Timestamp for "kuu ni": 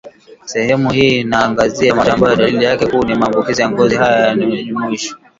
2.87-3.15